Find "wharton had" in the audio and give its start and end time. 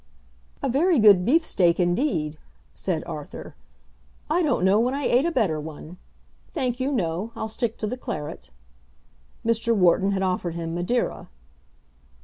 9.75-10.23